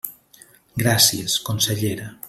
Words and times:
Gràcies, 0.83 1.37
consellera. 1.51 2.13